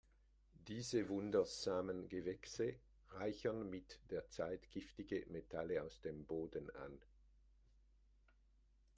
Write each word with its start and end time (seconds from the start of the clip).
Diese 0.67 1.09
wundersamen 1.09 2.09
Gewächse 2.09 2.73
reichern 3.11 3.69
mit 3.69 3.99
der 4.09 4.27
Zeit 4.29 4.71
giftige 4.71 5.23
Metalle 5.29 5.83
aus 5.83 6.01
dem 6.01 6.25
Boden 6.25 6.71
an. 6.71 6.97